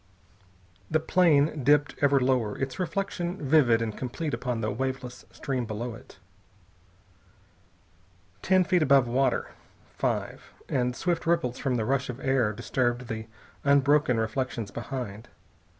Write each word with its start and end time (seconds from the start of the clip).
The 0.89 0.99
plane 0.99 1.63
dipped 1.63 1.93
ever 2.01 2.19
lower, 2.19 2.57
its 2.57 2.79
reflection 2.79 3.37
vivid 3.37 3.83
and 3.83 3.95
complete 3.95 4.33
upon 4.33 4.59
the 4.61 4.71
waveless 4.71 5.25
stream 5.31 5.67
below 5.67 5.93
it. 5.93 6.17
Ten 8.41 8.63
feet 8.63 8.81
above 8.81 9.05
the 9.05 9.11
water. 9.11 9.49
Five 9.99 10.53
and 10.67 10.95
swift 10.95 11.27
ripples 11.27 11.59
from 11.59 11.75
the 11.75 11.85
rush 11.85 12.09
of 12.09 12.19
air 12.19 12.51
disturbed 12.51 13.09
the 13.09 13.27
unbroken 13.63 14.17
reflections 14.19 14.71
behind. 14.71 15.27